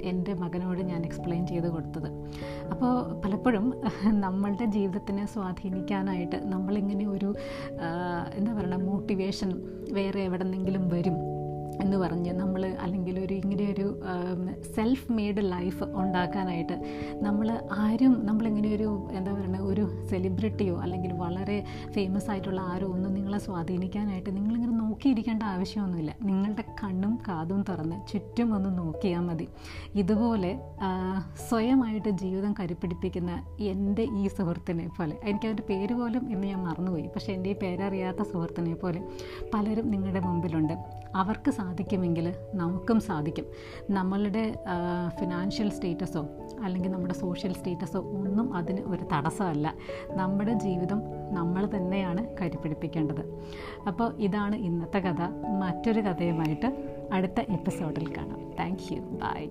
എന്റെ 0.02 0.34
മകനോട് 0.34 0.82
ഞാൻ 0.82 1.02
എക്സ്പ്ലെയിൻ 1.04 1.46
ചെയ്ത് 1.46 1.68
കൊടുത്തത്. 1.68 2.10
അപ്പോൾ 2.72 3.20
പലപ്പോഴും 3.24 3.66
നമ്മളുടെ 4.26 4.64
ജീവിതത്തിനെ 4.64 5.26
സ്വാധീനിക്കാനായിട്ട് 5.26 6.40
നമ്മളിങ്ങനെ 6.54 7.06
ഒരു 7.06 7.34
എന്താ 8.38 8.52
പറയുക 8.52 8.80
മോട്ടിവേഷൻ 8.82 9.52
വേറെ 9.92 10.20
എവിടെ 10.24 10.44
നിന്നെങ്കിലും 10.44 10.88
വരും. 10.88 11.18
എന്ന് 11.80 11.96
പറഞ്ഞ് 11.96 12.32
നമ്മൾ 12.32 12.66
അല്ലെങ്കിൽ 12.76 13.18
ഒരു 13.18 13.34
ഇങ്ങനെ 13.34 13.64
ഒരു 13.72 13.86
സെൽഫ് 14.74 15.12
മെയ്ഡ് 15.12 15.50
ലൈഫ് 15.50 15.84
ഉണ്ടാക്കാനായിട്ട് 15.84 16.76
നമ്മൾ 17.22 17.58
ആരും 17.78 18.26
നമ്മളിങ്ങനെ 18.26 18.74
ഒരു 18.74 19.08
എന്താ 19.12 19.32
പറയുക 19.32 19.60
ഒരു 19.62 20.06
സെലിബ്രിറ്റിയോ 20.08 20.76
അല്ലെങ്കിൽ 20.76 21.12
വളരെ 21.12 21.64
ഫേമസ് 21.94 22.30
ആയിട്ടുള്ള 22.30 22.60
ആരോ 22.60 22.86
ഒന്നും 22.86 23.14
നിങ്ങളെ 23.14 23.38
സ്വാധീനിക്കാനായിട്ട് 23.38 24.30
നിങ്ങളിങ്ങനെ 24.30 24.71
നോക്കിയിരിക്കേണ്ട 25.02 25.42
ആവശ്യമൊന്നുമില്ല. 25.42 26.12
നിങ്ങളുടെ 26.22 26.64
കണ്ണും 26.80 27.12
കാതും 27.28 27.60
തുറന്ന് 27.68 27.96
ചുറ്റും 28.10 28.48
ഒന്ന് 28.56 28.70
നോക്കിയാൽ 28.78 29.22
മതി. 29.28 29.46
ഇതുപോലെ 30.02 30.50
സ്വയമായിട്ട് 31.48 32.10
ജീവിതം 32.22 32.52
കരുപ്പിടിപ്പിക്കുന്ന 32.60 33.32
എന്റെ 33.70 34.04
ഈ 34.20 34.28
സുഹൃത്തിനെ 34.36 34.86
പോലെ. 34.98 35.14
എനിക്ക് 35.14 35.30
എനിക്കതിന്റെ 35.30 35.64
പേര് 35.70 35.94
പോലും 36.00 36.24
ഇന്ന് 36.32 36.46
ഞാൻ 36.46 36.60
മറന്നുപോയി. 36.66 37.06
പക്ഷേ 37.14 37.30
എന്റെ 37.32 37.50
ഈ 37.50 37.56
പേരറിയാത്ത 37.62 38.22
സുഹൃത്തിനെ 38.32 38.74
പോലെ 38.82 39.00
പലരും 39.54 39.88
നിങ്ങളുടെ 39.94 40.20
മുമ്പിലുണ്ട്. 40.20 40.74
അവർക്ക് 41.22 41.50
സാധിക്കുമെങ്കിൽ 41.50 42.26
നമുക്കും 42.60 43.00
സാധിക്കും. 43.08 43.46
നമ്മളുടെ 43.96 44.44
ഫിനാൻഷ്യൽ 45.18 45.68
സ്റ്റേറ്റസോ 45.76 46.22
അല്ലെങ്കിൽ 46.64 46.90
നമ്മുടെ 46.90 47.14
സോഷ്യൽ 47.14 47.52
സ്റ്റേറ്റസോ 47.58 48.00
ഒന്നും 48.20 48.46
അതിന് 48.60 48.80
ഒരു 48.92 49.04
തടസ്സമല്ല. 49.12 49.66
നമ്മുടെ 50.20 50.54
ജീവിതം 50.66 51.02
നമ്മൾ 51.38 51.62
തന്നെയാണ് 51.74 52.22
കരുപ്പിടിപ്പിക്കേണ്ടത്. 52.40 53.22
അപ്പോൾ 53.88 54.08
ഇതാണ് 54.28 54.56
ഇന്നത്തെ 54.68 54.91
കഥ 54.98 55.22
മറ്റൊരു 55.58 56.00
കഥയുമായിട്ട് 56.00 56.88
അടുത്ത 57.12 57.40
എപ്പിസോഡിൽ 57.40 58.16
കാണാം. 58.16 58.52
Thank 58.60 58.94
you 58.94 59.00
by 59.00 59.48